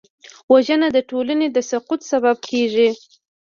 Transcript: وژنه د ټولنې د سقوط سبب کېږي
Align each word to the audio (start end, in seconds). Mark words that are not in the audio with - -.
وژنه 0.53 0.87
د 0.95 0.99
ټولنې 1.09 1.47
د 1.51 1.57
سقوط 1.69 2.01
سبب 2.11 2.35
کېږي 2.49 2.89